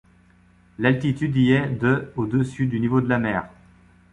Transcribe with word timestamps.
L'altitude 0.79 1.35
y 1.37 1.51
est 1.51 1.69
de 1.69 2.11
au-dessus 2.15 2.65
du 2.65 2.79
niveau 2.79 3.01
de 3.01 3.07
la 3.07 3.19
mer. 3.19 3.47